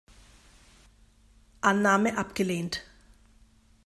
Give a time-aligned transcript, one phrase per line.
[1.61, 2.81] Annahme abgelehnt